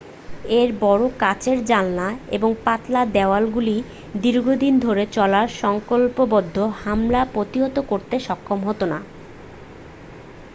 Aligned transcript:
এর 0.59 0.69
বড় 0.81 1.03
কাচের 1.19 1.57
জানালা 1.65 2.07
এবং 2.31 2.49
পাতলা 2.65 3.01
দেওয়ালগুলি 3.15 3.77
দীর্ঘদিন 4.21 4.73
ধরে 4.79 5.03
চলা 5.11 5.41
সংকল্পবদ্ধ 5.61 6.55
হামলা 6.81 7.21
প্রতিহত 7.33 7.75
করতে 7.89 8.15
সক্ষম 8.27 8.59
হত 8.67 8.81
না 8.85 8.99